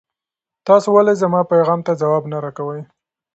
تاسو 0.67 0.87
ولې 0.95 1.13
زما 1.21 1.41
پیغام 1.51 1.79
ته 1.87 1.91
ځواب 2.01 2.23
نه 2.31 2.37
راکوئ؟ 2.45 2.81